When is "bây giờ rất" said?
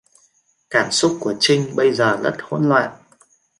1.75-2.35